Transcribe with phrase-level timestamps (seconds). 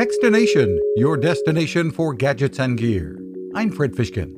[0.00, 3.20] Techstination, your destination for gadgets and gear.
[3.54, 4.32] I'm Fred Fishkin.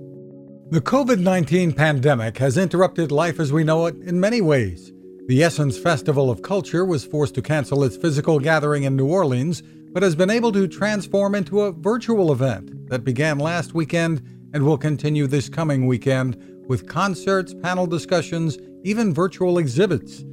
[0.72, 4.92] The COVID 19 pandemic has interrupted life as we know it in many ways.
[5.28, 9.62] The Essence Festival of Culture was forced to cancel its physical gathering in New Orleans,
[9.92, 14.20] but has been able to transform into a virtual event that began last weekend
[14.52, 16.36] and will continue this coming weekend
[16.66, 20.24] with concerts, panel discussions, even virtual exhibits.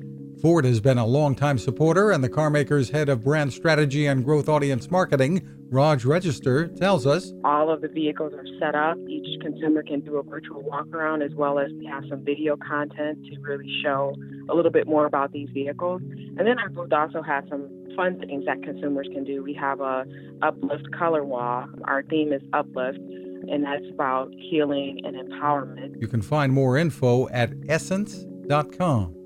[0.41, 4.47] Ford has been a longtime supporter, and the carmaker's head of brand strategy and growth
[4.47, 8.97] audience marketing, Raj Register, tells us all of the vehicles are set up.
[9.09, 12.55] Each consumer can do a virtual walk around as well as we have some video
[12.55, 14.15] content to really show
[14.50, 16.01] a little bit more about these vehicles.
[16.01, 19.43] And then our booth also has some fun things that consumers can do.
[19.43, 20.06] We have a
[20.42, 21.67] uplift color wall.
[21.83, 23.00] Our theme is uplift
[23.47, 26.00] and that's about healing and empowerment.
[26.01, 29.18] You can find more info at essence.com.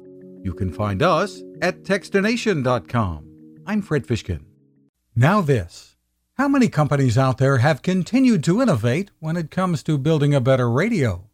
[0.43, 3.61] You can find us at techstination.com.
[3.65, 4.43] I'm Fred Fishkin.
[5.15, 5.95] Now, this.
[6.33, 10.41] How many companies out there have continued to innovate when it comes to building a
[10.41, 11.29] better radio?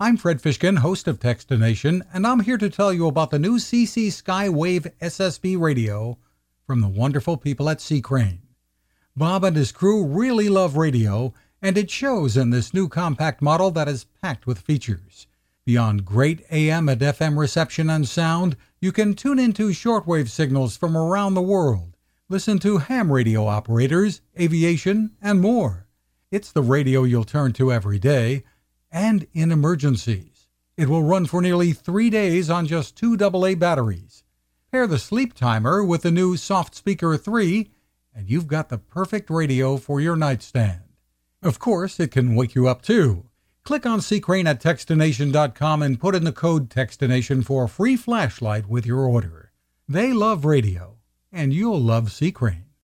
[0.00, 3.58] I'm Fred Fishkin, host of Techstination, and I'm here to tell you about the new
[3.58, 6.18] CC Skywave SSB radio
[6.66, 8.00] from the wonderful people at C.
[8.00, 8.42] Crane.
[9.14, 13.70] Bob and his crew really love radio, and it shows in this new compact model
[13.70, 15.28] that is packed with features.
[15.64, 20.96] Beyond great AM and FM reception and sound, you can tune into shortwave signals from
[20.96, 21.96] around the world,
[22.28, 25.86] listen to ham radio operators, aviation, and more.
[26.32, 28.42] It's the radio you'll turn to every day
[28.90, 30.48] and in emergencies.
[30.76, 34.24] It will run for nearly three days on just two AA batteries.
[34.72, 37.70] Pair the sleep timer with the new Soft Speaker 3,
[38.12, 40.82] and you've got the perfect radio for your nightstand.
[41.40, 43.26] Of course, it can wake you up too.
[43.64, 44.18] Click on C.
[44.18, 49.06] Crane at Techstination.com and put in the code Techstination for a free flashlight with your
[49.06, 49.52] order.
[49.88, 50.96] They love radio,
[51.30, 52.32] and you'll love C.
[52.32, 52.71] Crane.